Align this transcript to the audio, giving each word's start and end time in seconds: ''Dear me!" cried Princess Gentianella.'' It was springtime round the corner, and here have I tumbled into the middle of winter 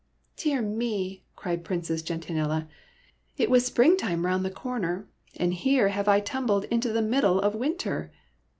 ''Dear 0.37 0.63
me!" 0.63 1.21
cried 1.35 1.63
Princess 1.63 2.01
Gentianella.'' 2.01 2.67
It 3.37 3.51
was 3.51 3.67
springtime 3.67 4.25
round 4.25 4.43
the 4.43 4.49
corner, 4.49 5.07
and 5.37 5.53
here 5.53 5.89
have 5.89 6.07
I 6.07 6.19
tumbled 6.19 6.63
into 6.71 6.91
the 6.91 7.03
middle 7.03 7.39
of 7.39 7.53
winter 7.53 8.11